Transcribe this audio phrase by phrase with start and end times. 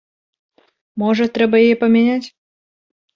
[1.03, 2.27] Можа трэба яе памяняць?